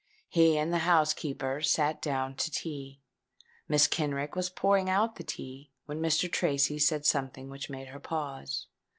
[0.29, 3.01] He and the housekeeper sate down to tea.
[3.69, 3.87] Mrs.
[3.91, 6.27] Kenrick was pouring out the tea, when Mr.
[6.27, 8.65] Tracy said something which made her pause.